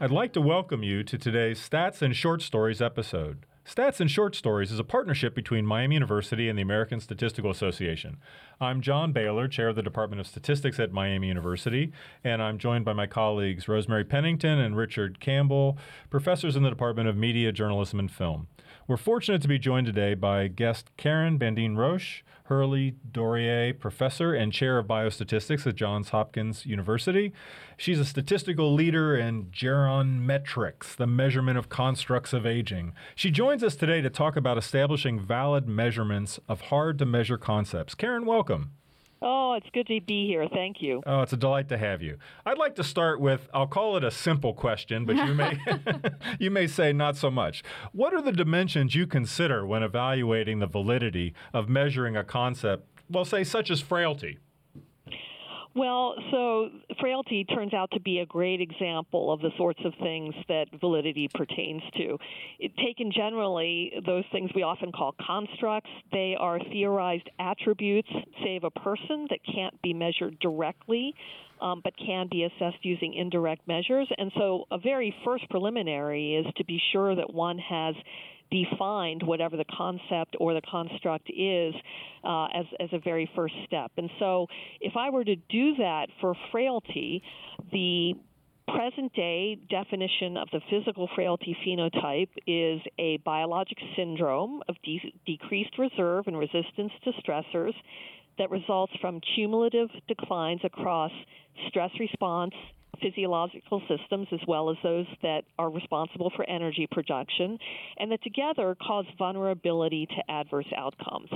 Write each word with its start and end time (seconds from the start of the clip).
I'd 0.00 0.12
like 0.12 0.32
to 0.34 0.40
welcome 0.40 0.84
you 0.84 1.02
to 1.02 1.18
today's 1.18 1.58
Stats 1.58 2.02
and 2.02 2.14
Short 2.14 2.40
Stories 2.40 2.80
episode. 2.80 3.44
Stats 3.66 3.98
and 3.98 4.08
Short 4.08 4.36
Stories 4.36 4.70
is 4.70 4.78
a 4.78 4.84
partnership 4.84 5.34
between 5.34 5.66
Miami 5.66 5.96
University 5.96 6.48
and 6.48 6.56
the 6.56 6.62
American 6.62 7.00
Statistical 7.00 7.50
Association. 7.50 8.18
I'm 8.60 8.80
John 8.80 9.10
Bailer, 9.12 9.48
chair 9.48 9.68
of 9.68 9.74
the 9.74 9.82
Department 9.82 10.20
of 10.20 10.28
Statistics 10.28 10.78
at 10.78 10.92
Miami 10.92 11.26
University, 11.26 11.90
and 12.22 12.40
I'm 12.40 12.58
joined 12.58 12.84
by 12.84 12.92
my 12.92 13.08
colleagues 13.08 13.66
Rosemary 13.66 14.04
Pennington 14.04 14.60
and 14.60 14.76
Richard 14.76 15.18
Campbell, 15.18 15.76
professors 16.10 16.54
in 16.54 16.62
the 16.62 16.70
Department 16.70 17.08
of 17.08 17.16
Media, 17.16 17.50
Journalism, 17.50 17.98
and 17.98 18.10
Film. 18.10 18.46
We're 18.88 18.96
fortunate 18.96 19.42
to 19.42 19.48
be 19.48 19.58
joined 19.58 19.84
today 19.84 20.14
by 20.14 20.48
guest 20.48 20.92
Karen 20.96 21.36
Bandeen-Roche, 21.36 22.22
Hurley 22.44 22.94
Dorrier 23.12 23.74
Professor 23.74 24.32
and 24.32 24.50
Chair 24.50 24.78
of 24.78 24.86
Biostatistics 24.86 25.66
at 25.66 25.74
Johns 25.74 26.08
Hopkins 26.08 26.64
University. 26.64 27.34
She's 27.76 28.00
a 28.00 28.04
statistical 28.06 28.72
leader 28.72 29.14
in 29.14 29.48
gerometrics, 29.50 30.96
the 30.96 31.06
measurement 31.06 31.58
of 31.58 31.68
constructs 31.68 32.32
of 32.32 32.46
aging. 32.46 32.94
She 33.14 33.30
joins 33.30 33.62
us 33.62 33.76
today 33.76 34.00
to 34.00 34.08
talk 34.08 34.36
about 34.36 34.56
establishing 34.56 35.20
valid 35.20 35.68
measurements 35.68 36.40
of 36.48 36.62
hard 36.62 36.98
to 37.00 37.04
measure 37.04 37.36
concepts. 37.36 37.94
Karen, 37.94 38.24
welcome. 38.24 38.70
Oh, 39.20 39.54
it's 39.54 39.68
good 39.72 39.86
to 39.88 40.00
be 40.00 40.26
here. 40.26 40.46
Thank 40.52 40.80
you. 40.80 41.02
Oh, 41.06 41.22
it's 41.22 41.32
a 41.32 41.36
delight 41.36 41.68
to 41.70 41.78
have 41.78 42.02
you. 42.02 42.18
I'd 42.46 42.58
like 42.58 42.76
to 42.76 42.84
start 42.84 43.20
with 43.20 43.48
I'll 43.52 43.66
call 43.66 43.96
it 43.96 44.04
a 44.04 44.10
simple 44.10 44.54
question, 44.54 45.04
but 45.04 45.16
you 45.16 45.34
may 45.34 45.58
you 46.38 46.50
may 46.50 46.66
say 46.66 46.92
not 46.92 47.16
so 47.16 47.30
much. 47.30 47.62
What 47.92 48.14
are 48.14 48.22
the 48.22 48.32
dimensions 48.32 48.94
you 48.94 49.06
consider 49.06 49.66
when 49.66 49.82
evaluating 49.82 50.60
the 50.60 50.66
validity 50.66 51.34
of 51.52 51.68
measuring 51.68 52.16
a 52.16 52.24
concept, 52.24 52.88
well 53.10 53.24
say 53.24 53.44
such 53.44 53.70
as 53.70 53.80
frailty? 53.80 54.38
Well, 55.78 56.16
so 56.32 56.70
frailty 56.98 57.44
turns 57.44 57.72
out 57.72 57.92
to 57.92 58.00
be 58.00 58.18
a 58.18 58.26
great 58.26 58.60
example 58.60 59.32
of 59.32 59.40
the 59.40 59.50
sorts 59.56 59.78
of 59.84 59.92
things 60.02 60.34
that 60.48 60.66
validity 60.80 61.28
pertains 61.32 61.82
to. 61.98 62.18
It, 62.58 62.76
taken 62.78 63.12
generally, 63.12 63.92
those 64.04 64.24
things 64.32 64.50
we 64.56 64.64
often 64.64 64.90
call 64.90 65.14
constructs, 65.24 65.90
they 66.10 66.34
are 66.36 66.58
theorized 66.58 67.30
attributes, 67.38 68.08
say, 68.42 68.56
of 68.56 68.64
a 68.64 68.72
person 68.72 69.28
that 69.30 69.38
can't 69.54 69.80
be 69.80 69.94
measured 69.94 70.40
directly, 70.40 71.14
um, 71.60 71.80
but 71.84 71.92
can 71.96 72.26
be 72.28 72.42
assessed 72.42 72.84
using 72.84 73.14
indirect 73.14 73.68
measures. 73.68 74.08
And 74.18 74.32
so, 74.36 74.64
a 74.72 74.78
very 74.78 75.14
first 75.24 75.48
preliminary 75.48 76.34
is 76.34 76.46
to 76.56 76.64
be 76.64 76.82
sure 76.90 77.14
that 77.14 77.32
one 77.32 77.58
has 77.58 77.94
defined 78.50 79.22
whatever 79.22 79.56
the 79.56 79.64
concept 79.64 80.36
or 80.40 80.54
the 80.54 80.62
construct 80.62 81.30
is 81.30 81.74
uh, 82.24 82.46
as, 82.46 82.66
as 82.80 82.88
a 82.92 82.98
very 82.98 83.30
first 83.34 83.54
step. 83.66 83.92
And 83.96 84.10
so, 84.18 84.46
if 84.80 84.96
I 84.96 85.10
were 85.10 85.24
to 85.24 85.36
do 85.36 85.76
that 85.76 86.08
for 86.20 86.34
frailty, 86.50 87.22
the 87.72 88.14
present 88.68 89.12
day 89.14 89.58
definition 89.70 90.36
of 90.36 90.48
the 90.52 90.60
physical 90.70 91.08
frailty 91.14 91.56
phenotype 91.66 92.28
is 92.46 92.80
a 92.98 93.16
biologic 93.18 93.78
syndrome 93.96 94.62
of 94.68 94.76
de- 94.84 95.14
decreased 95.26 95.78
reserve 95.78 96.26
and 96.26 96.38
resistance 96.38 96.92
to 97.04 97.12
stressors 97.12 97.72
that 98.36 98.50
results 98.50 98.92
from 99.00 99.20
cumulative 99.34 99.88
declines 100.06 100.60
across 100.64 101.10
stress 101.68 101.90
response 101.98 102.54
physiological 103.00 103.82
systems 103.88 104.28
as 104.32 104.40
well 104.46 104.70
as 104.70 104.76
those 104.82 105.06
that 105.22 105.42
are 105.58 105.70
responsible 105.70 106.30
for 106.34 106.48
energy 106.48 106.86
production, 106.90 107.58
and 107.98 108.10
that 108.12 108.22
together 108.22 108.76
cause 108.80 109.06
vulnerability 109.18 110.06
to 110.06 110.30
adverse 110.30 110.66
outcomes. 110.76 111.28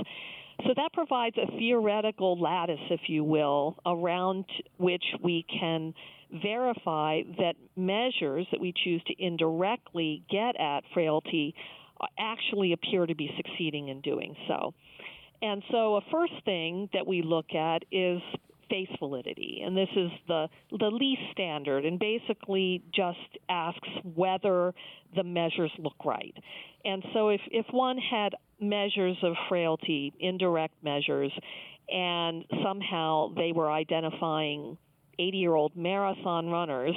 So 0.65 0.73
that 0.75 0.93
provides 0.93 1.35
a 1.37 1.47
theoretical 1.57 2.39
lattice, 2.39 2.79
if 2.89 3.01
you 3.07 3.23
will, 3.23 3.75
around 3.85 4.45
which 4.77 5.03
we 5.21 5.45
can 5.59 5.93
verify 6.41 7.21
that 7.37 7.55
measures 7.75 8.47
that 8.51 8.59
we 8.61 8.73
choose 8.83 9.01
to 9.07 9.13
indirectly 9.17 10.23
get 10.29 10.59
at 10.59 10.81
frailty 10.93 11.53
actually 12.17 12.73
appear 12.73 13.05
to 13.05 13.15
be 13.15 13.29
succeeding 13.37 13.89
in 13.89 14.01
doing 14.01 14.35
so. 14.47 14.73
And 15.41 15.61
so, 15.71 15.95
a 15.95 16.01
first 16.11 16.33
thing 16.45 16.89
that 16.93 17.05
we 17.05 17.21
look 17.21 17.53
at 17.53 17.83
is 17.91 18.21
face 18.69 18.89
validity, 18.99 19.61
and 19.65 19.75
this 19.75 19.89
is 19.95 20.11
the 20.27 20.47
the 20.71 20.87
least 20.87 21.21
standard, 21.31 21.85
and 21.85 21.99
basically 21.99 22.83
just 22.93 23.17
asks 23.49 23.89
whether 24.15 24.73
the 25.15 25.23
measures 25.23 25.71
look 25.77 26.05
right. 26.05 26.35
And 26.85 27.03
so, 27.13 27.29
if 27.29 27.41
if 27.51 27.65
one 27.71 27.97
had 27.97 28.35
measures 28.59 29.17
of 29.23 29.33
frailty, 29.49 30.13
indirect 30.19 30.75
measures, 30.83 31.31
and 31.89 32.45
somehow 32.63 33.33
they 33.35 33.51
were 33.51 33.71
identifying 33.71 34.77
80 35.19 35.37
year 35.37 35.55
old 35.55 35.75
marathon 35.75 36.49
runners 36.49 36.95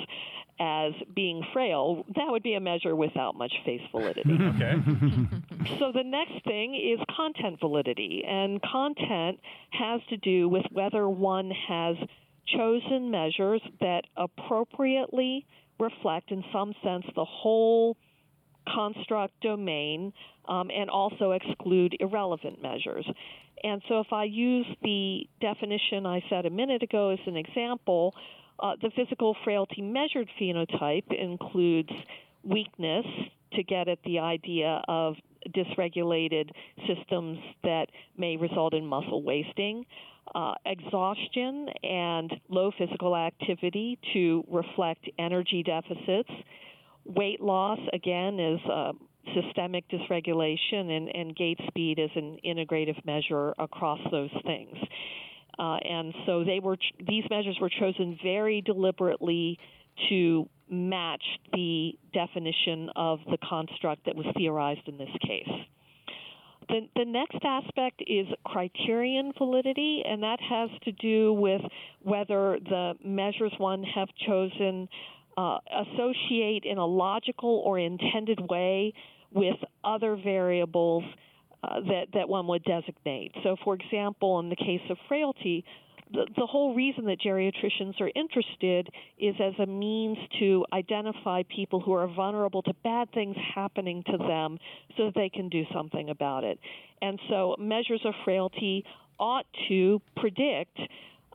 as 0.59 0.93
being 1.15 1.43
frail, 1.53 2.05
that 2.15 2.27
would 2.29 2.43
be 2.43 2.55
a 2.55 2.61
measure 2.61 2.97
without 2.97 3.37
much 3.37 3.53
face 3.65 3.83
validity. 3.91 4.31
okay. 4.41 4.75
so 5.79 5.93
the 5.93 6.05
next 6.05 6.45
thing 6.45 6.75
is 6.75 6.99
content 7.15 7.61
validity, 7.61 8.25
and 8.27 8.61
content 8.63 9.41
has 9.71 10.01
to 10.11 10.17
do 10.17 10.49
with 10.49 10.65
whether 10.73 11.09
one 11.09 11.51
has 11.69 11.97
chosen 12.47 13.11
measures 13.11 13.61
that 13.81 14.03
appropriately 14.17 15.47
reflect, 15.79 16.31
in 16.31 16.45
some 16.53 16.75
sense, 16.83 17.05
the 17.15 17.25
whole 17.25 17.97
construct 18.73 19.41
domain 19.41 20.13
um, 20.49 20.71
and 20.71 20.91
also 20.91 21.33
exclude 21.33 21.97
irrelevant 22.01 22.61
measures. 22.63 23.07
And 23.63 23.83
so, 23.89 24.01
if 24.01 24.13
I 24.13 24.25
use 24.25 24.67
the 24.83 25.29
definition 25.41 26.07
I 26.07 26.23
said 26.29 26.47
a 26.47 26.51
minute 26.51 26.83
ago 26.83 27.11
as 27.11 27.19
an 27.27 27.37
example, 27.37 28.15
uh, 28.61 28.75
the 28.81 28.91
physical 28.95 29.37
frailty 29.45 29.83
measured 29.83 30.29
phenotype 30.41 31.13
includes 31.13 31.91
weakness 32.43 33.07
to 33.53 33.63
get 33.63 33.89
at 33.89 33.99
the 34.05 34.19
idea 34.19 34.83
of 34.89 35.17
dysregulated 35.55 36.51
systems 36.87 37.39
that 37.63 37.87
may 38.17 38.37
result 38.37 38.75
in 38.75 38.87
muscle 38.87 39.23
wasting, 39.23 39.85
uh, 40.35 40.55
exhaustion 40.65 41.69
and 41.83 42.33
low 42.49 42.71
physical 42.77 43.17
activity 43.17 43.99
to 44.13 44.45
reflect 44.51 45.09
energy 45.19 45.63
deficits. 45.63 46.31
Weight 47.05 47.41
loss, 47.41 47.79
again, 47.93 48.41
is 48.41 48.61
uh, 48.71 48.93
systemic 49.35 49.85
dysregulation, 49.89 50.91
and, 50.91 51.09
and 51.15 51.37
gait 51.37 51.59
speed 51.69 51.99
is 51.99 52.11
an 52.17 52.39
integrative 52.45 53.05
measure 53.05 53.55
across 53.59 54.01
those 54.11 54.31
things. 54.45 54.77
Uh, 55.59 55.77
and 55.77 56.15
so 56.27 56.45
they 56.45 56.61
were 56.61 56.77
these 57.07 57.25
measures 57.31 57.57
were 57.61 57.71
chosen 57.71 58.19
very 58.23 58.61
deliberately 58.61 59.59
to 60.09 60.49
match 60.71 61.23
the 61.53 61.93
definition 62.13 62.91
of 62.97 63.21
the 63.31 63.39
construct 63.49 64.05
that 64.07 64.17
was 64.17 64.27
theorized 64.37 64.87
in 64.87 64.99
this 64.99 65.11
case. 65.25 65.49
The, 66.69 66.89
the 66.97 67.05
next 67.05 67.39
aspect 67.45 68.03
is 68.07 68.27
criterion 68.45 69.33
validity, 69.39 70.03
and 70.05 70.23
that 70.23 70.41
has 70.41 70.69
to 70.83 70.93
do 70.93 71.33
with 71.33 71.63
whether 72.03 72.59
the 72.59 72.95
measures 73.05 73.53
one 73.59 73.85
have 73.85 74.09
chosen 74.27 74.89
uh, 75.37 75.59
associate 75.71 76.65
in 76.65 76.79
a 76.79 76.87
logical 76.87 77.63
or 77.65 77.79
intended 77.79 78.41
way 78.51 78.93
with 79.33 79.57
other 79.85 80.17
variables 80.17 81.05
uh, 81.63 81.81
that, 81.81 82.07
that 82.15 82.29
one 82.29 82.47
would 82.47 82.65
designate. 82.65 83.33
So, 83.43 83.57
for 83.63 83.75
example, 83.75 84.41
in 84.41 84.49
the 84.49 84.57
case 84.57 84.81
of 84.91 84.97
frailty, 85.09 85.65
the, 86.13 86.27
the 86.37 86.47
whole 86.47 86.75
reason 86.75 87.05
that 87.07 87.21
geriatricians 87.21 88.01
are 88.01 88.11
interested 88.15 88.89
is 89.19 89.35
as 89.41 89.55
a 89.59 89.67
means 89.67 90.19
to 90.39 90.65
identify 90.73 91.43
people 91.55 91.81
who 91.81 91.93
are 91.93 92.07
vulnerable 92.07 92.63
to 92.63 92.73
bad 92.85 93.11
things 93.13 93.37
happening 93.55 94.03
to 94.07 94.17
them 94.17 94.59
so 94.97 95.07
that 95.07 95.15
they 95.15 95.29
can 95.29 95.49
do 95.49 95.65
something 95.75 96.11
about 96.11 96.45
it. 96.45 96.59
And 97.03 97.19
so, 97.29 97.57
measures 97.59 98.01
of 98.05 98.15
frailty 98.25 98.85
ought 99.19 99.47
to 99.69 100.01
predict 100.17 100.79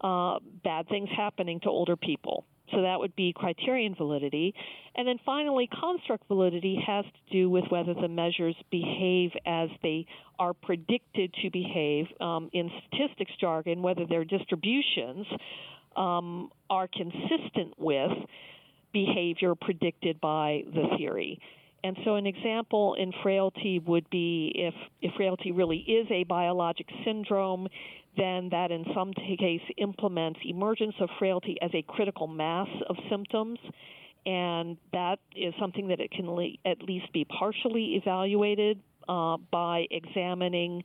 uh, 0.02 0.40
bad 0.64 0.88
things 0.88 1.10
happening 1.16 1.60
to 1.62 1.70
older 1.70 1.96
people. 1.96 2.46
So 2.72 2.82
that 2.82 3.00
would 3.00 3.16
be 3.16 3.34
criterion 3.36 3.96
validity. 3.96 4.54
And 4.96 5.08
then 5.08 5.20
finally, 5.26 5.68
construct 5.68 6.28
validity 6.28 6.82
has 6.86 7.06
to 7.06 7.32
do 7.32 7.50
with 7.50 7.66
whether 7.70 7.94
the 7.94 8.08
measures 8.08 8.56
behave 8.70 9.32
as 9.46 9.70
they 9.84 10.06
are 10.40 10.54
predicted 10.54 11.34
to 11.42 11.50
behave 11.50 12.08
um, 12.20 12.50
in 12.54 12.70
statistics 12.88 13.32
jargon, 13.40 13.82
whether 13.82 14.06
their 14.06 14.26
distributions 14.26 15.26
um, 15.96 16.50
are 16.70 16.88
consistent 16.88 17.74
with 17.78 18.12
behavior 18.94 19.56
predicted 19.56 20.20
by 20.20 20.64
the 20.74 20.96
theory. 20.98 21.40
And 21.84 21.98
so, 22.06 22.16
an 22.16 22.28
example 22.28 22.94
in 22.94 23.12
frailty 23.24 23.80
would 23.80 24.10
be 24.10 24.52
if, 24.56 24.74
if 25.02 25.14
frailty 25.16 25.52
really 25.52 25.78
is 25.78 26.08
a 26.12 26.24
biologic 26.26 26.88
syndrome, 27.04 27.68
then 28.18 28.50
that 28.50 28.72
in 28.72 28.86
some 28.94 29.14
case 29.14 29.62
implements 29.78 30.40
emergence 30.46 30.96
of 31.00 31.10
frailty 31.18 31.58
as 31.62 31.72
a 31.74 31.82
critical 31.82 32.28
mass 32.28 32.68
of 32.88 32.98
symptoms. 33.10 33.58
And 34.26 34.78
that 34.94 35.18
is 35.36 35.54
something 35.60 35.88
that 35.88 36.00
it 36.00 36.12
can 36.12 36.30
le- 36.30 36.58
at 36.66 36.84
least 36.84 37.12
be 37.14 37.26
partially 37.26 37.96
evaluated 37.96 38.80
uh, 39.10 39.38
by 39.50 39.88
examining 39.90 40.84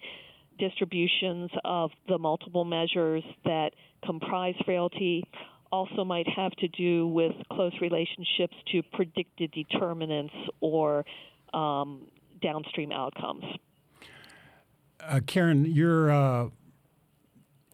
distributions 0.59 1.51
of 1.65 1.91
the 2.09 2.17
multiple 2.19 2.65
measures 2.65 3.23
that 3.45 3.73
comprise 4.05 4.55
frailty 4.65 5.23
also 5.73 6.05
might 6.05 6.29
have 6.29 6.53
to 6.53 6.69
do 6.69 7.07
with 7.09 7.33
close 7.53 7.73
relationships 7.81 8.55
to 8.73 8.83
predicted 8.93 9.51
determinants 9.53 10.35
or 10.61 11.05
um, 11.55 12.07
downstream 12.41 12.93
outcomes. 12.93 13.45
Uh, 15.01 15.21
Karen, 15.27 15.65
your 15.65 16.11
uh, 16.11 16.49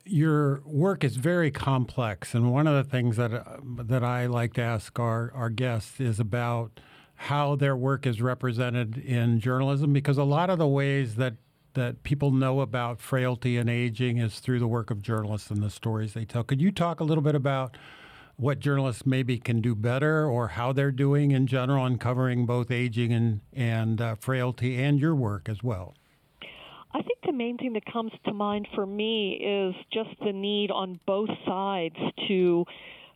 your 0.04 0.62
work 0.66 1.04
is 1.04 1.16
very 1.16 1.50
complex, 1.50 2.34
and 2.34 2.52
one 2.52 2.66
of 2.66 2.74
the 2.74 2.90
things 2.90 3.16
that 3.16 3.32
uh, 3.32 3.58
that 3.84 4.02
I 4.02 4.26
like 4.26 4.54
to 4.54 4.62
ask 4.62 4.98
our, 4.98 5.30
our 5.34 5.50
guests 5.50 6.00
is 6.00 6.18
about 6.18 6.80
how 7.14 7.54
their 7.54 7.76
work 7.76 8.06
is 8.06 8.20
represented 8.20 8.98
in 8.98 9.38
journalism, 9.38 9.92
because 9.92 10.18
a 10.18 10.24
lot 10.24 10.50
of 10.50 10.58
the 10.58 10.66
ways 10.66 11.14
that 11.16 11.34
that 11.74 12.02
people 12.02 12.30
know 12.30 12.60
about 12.60 13.00
frailty 13.00 13.56
and 13.56 13.68
aging 13.68 14.18
is 14.18 14.38
through 14.38 14.58
the 14.58 14.68
work 14.68 14.90
of 14.90 15.02
journalists 15.02 15.50
and 15.50 15.62
the 15.62 15.70
stories 15.70 16.14
they 16.14 16.24
tell. 16.24 16.44
Could 16.44 16.60
you 16.60 16.70
talk 16.70 17.00
a 17.00 17.04
little 17.04 17.22
bit 17.22 17.34
about 17.34 17.76
what 18.36 18.58
journalists 18.58 19.06
maybe 19.06 19.38
can 19.38 19.60
do 19.60 19.74
better 19.74 20.26
or 20.26 20.48
how 20.48 20.72
they're 20.72 20.90
doing 20.90 21.30
in 21.30 21.46
general 21.46 21.86
in 21.86 21.98
covering 21.98 22.46
both 22.46 22.70
aging 22.70 23.12
and, 23.12 23.40
and 23.52 24.00
uh, 24.00 24.14
frailty 24.16 24.82
and 24.82 24.98
your 24.98 25.14
work 25.14 25.48
as 25.48 25.62
well? 25.62 25.94
I 26.94 27.00
think 27.02 27.20
the 27.24 27.32
main 27.32 27.56
thing 27.56 27.72
that 27.74 27.84
comes 27.90 28.12
to 28.26 28.34
mind 28.34 28.68
for 28.74 28.84
me 28.84 29.32
is 29.34 29.74
just 29.92 30.10
the 30.24 30.32
need 30.32 30.70
on 30.70 31.00
both 31.06 31.30
sides 31.46 31.96
to 32.28 32.64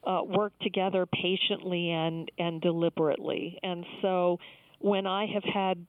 uh, 0.06 0.20
work 0.24 0.52
together 0.62 1.06
patiently 1.06 1.90
and, 1.90 2.30
and 2.38 2.60
deliberately. 2.60 3.58
And 3.62 3.84
so 4.00 4.38
when 4.78 5.06
I 5.06 5.26
have 5.26 5.44
had 5.44 5.84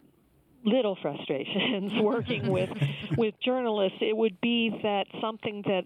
little 0.67 0.97
frustrations 1.01 1.93
working 2.01 2.49
with 2.49 2.69
with 3.17 3.33
journalists, 3.43 3.97
it 4.01 4.15
would 4.15 4.39
be 4.41 4.69
that 4.83 5.07
something 5.21 5.63
that 5.65 5.85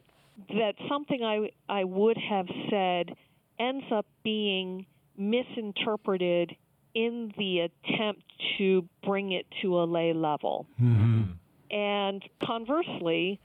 that 0.49 0.73
something 0.89 1.23
I 1.23 1.49
I 1.69 1.83
would 1.83 2.17
have 2.17 2.47
said 2.69 3.15
ends 3.59 3.85
up 3.91 4.05
being 4.23 4.85
misinterpreted 5.17 6.55
in 6.93 7.31
the 7.37 7.59
attempt 7.59 8.23
to 8.57 8.87
bring 9.03 9.31
it 9.31 9.45
to 9.61 9.79
a 9.79 9.85
lay 9.85 10.13
level. 10.13 10.65
Mm-hmm. 10.81 11.31
And 11.73 12.23
conversely, 12.43 13.39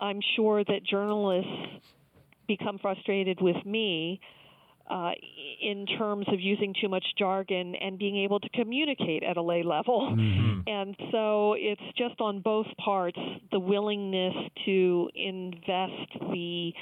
I'm 0.00 0.20
sure 0.34 0.64
that 0.64 0.82
journalists 0.84 1.86
become 2.48 2.78
frustrated 2.78 3.40
with 3.40 3.64
me 3.64 4.20
uh, 4.90 5.10
in 5.60 5.86
terms 5.86 6.26
of 6.28 6.40
using 6.40 6.74
too 6.80 6.88
much 6.88 7.04
jargon 7.18 7.74
and 7.74 7.98
being 7.98 8.16
able 8.16 8.40
to 8.40 8.48
communicate 8.50 9.22
at 9.22 9.36
a 9.36 9.42
lay 9.42 9.62
level. 9.62 10.14
Mm-hmm. 10.16 10.60
And 10.66 10.96
so 11.12 11.54
it's 11.54 11.82
just 11.96 12.20
on 12.20 12.40
both 12.40 12.66
parts 12.82 13.18
the 13.50 13.60
willingness 13.60 14.34
to 14.64 15.08
invest 15.14 16.32
the 16.32 16.72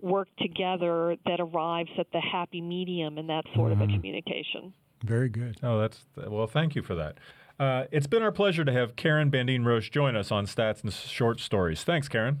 work 0.00 0.28
together 0.38 1.16
that 1.26 1.40
arrives 1.40 1.90
at 1.98 2.06
the 2.12 2.20
happy 2.20 2.60
medium 2.60 3.18
in 3.18 3.26
that 3.28 3.44
sort 3.54 3.72
mm-hmm. 3.72 3.80
of 3.82 3.88
a 3.88 3.90
mm-hmm. 3.90 3.96
communication. 3.96 4.74
Very 5.02 5.28
good. 5.28 5.56
Oh, 5.62 5.78
that's 5.78 6.04
well. 6.16 6.46
Thank 6.46 6.74
you 6.74 6.82
for 6.82 6.94
that. 6.94 7.18
Uh, 7.58 7.84
it's 7.92 8.06
been 8.06 8.22
our 8.22 8.32
pleasure 8.32 8.64
to 8.64 8.72
have 8.72 8.96
Karen 8.96 9.30
Bandeen-Roche 9.30 9.90
join 9.90 10.16
us 10.16 10.32
on 10.32 10.44
Stats 10.46 10.82
and 10.82 10.92
Short 10.92 11.38
Stories. 11.38 11.84
Thanks, 11.84 12.08
Karen. 12.08 12.40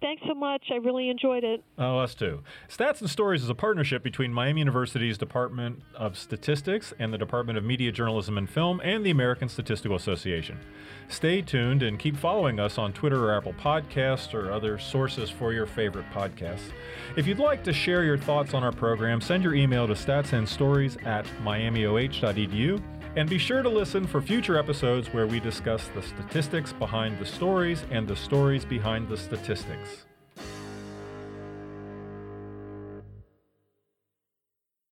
Thanks 0.00 0.22
so 0.28 0.34
much. 0.34 0.62
I 0.70 0.76
really 0.76 1.08
enjoyed 1.08 1.42
it. 1.42 1.64
Oh, 1.76 1.98
us 1.98 2.14
too. 2.14 2.42
Stats 2.68 3.00
and 3.00 3.10
Stories 3.10 3.42
is 3.42 3.50
a 3.50 3.54
partnership 3.54 4.04
between 4.04 4.32
Miami 4.32 4.60
University's 4.60 5.18
Department 5.18 5.82
of 5.96 6.16
Statistics 6.16 6.94
and 7.00 7.12
the 7.12 7.18
Department 7.18 7.58
of 7.58 7.64
Media, 7.64 7.90
Journalism, 7.90 8.38
and 8.38 8.48
Film 8.48 8.80
and 8.84 9.04
the 9.04 9.10
American 9.10 9.48
Statistical 9.48 9.96
Association. 9.96 10.60
Stay 11.08 11.42
tuned 11.42 11.82
and 11.82 11.98
keep 11.98 12.16
following 12.16 12.60
us 12.60 12.78
on 12.78 12.92
Twitter 12.92 13.24
or 13.28 13.36
Apple 13.36 13.54
Podcasts 13.54 14.34
or 14.34 14.52
other 14.52 14.78
sources 14.78 15.30
for 15.30 15.52
your 15.52 15.66
favorite 15.66 16.06
podcasts. 16.12 16.70
If 17.16 17.26
you'd 17.26 17.40
like 17.40 17.64
to 17.64 17.72
share 17.72 18.04
your 18.04 18.18
thoughts 18.18 18.54
on 18.54 18.62
our 18.62 18.72
program, 18.72 19.20
send 19.20 19.42
your 19.42 19.54
email 19.54 19.88
to 19.88 19.94
statsandstories 19.94 21.04
at 21.04 21.26
miamioh.edu 21.42 22.80
and 23.18 23.28
be 23.28 23.36
sure 23.36 23.64
to 23.64 23.68
listen 23.68 24.06
for 24.06 24.22
future 24.22 24.56
episodes 24.56 25.08
where 25.08 25.26
we 25.26 25.40
discuss 25.40 25.88
the 25.88 26.00
statistics 26.00 26.72
behind 26.72 27.18
the 27.18 27.26
stories 27.26 27.84
and 27.90 28.06
the 28.06 28.14
stories 28.14 28.64
behind 28.64 29.08
the 29.08 29.16
statistics. 29.16 30.07